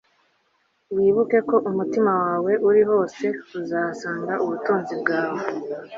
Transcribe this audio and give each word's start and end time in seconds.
wibuke 0.95 1.39
ko 1.49 1.55
umutima 1.69 2.11
wawe 2.25 2.53
uri 2.67 2.81
hose, 2.89 3.25
uzahasanga 3.59 4.33
ubutunzi 4.43 4.93
bwawe 5.01 5.41